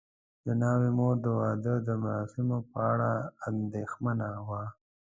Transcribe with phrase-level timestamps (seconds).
[0.45, 3.11] د ناوې مور د واده د مراسمو په اړه
[3.49, 4.63] اندېښمنه وه.